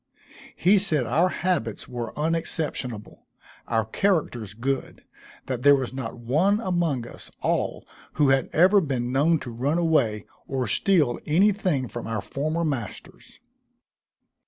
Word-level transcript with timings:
He 0.55 0.79
said 0.79 1.05
our 1.05 1.29
habits 1.29 1.87
were 1.87 2.11
unexceptionable, 2.17 3.27
our 3.67 3.85
characters 3.85 4.55
good; 4.55 5.03
that 5.45 5.61
there 5.61 5.75
was 5.75 5.93
not 5.93 6.17
one 6.17 6.59
among 6.59 7.05
us 7.05 7.29
all 7.43 7.85
who 8.13 8.29
had 8.29 8.49
ever 8.51 8.81
been 8.81 9.11
known 9.11 9.37
to 9.41 9.51
run 9.51 9.77
away, 9.77 10.25
or 10.47 10.65
steal 10.65 11.19
any 11.27 11.51
thing 11.51 11.87
from 11.87 12.07
our 12.07 12.23
former 12.23 12.63
masters. 12.65 13.39